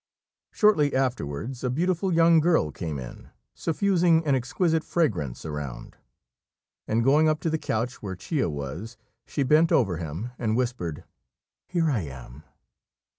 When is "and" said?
6.87-7.03, 10.39-10.57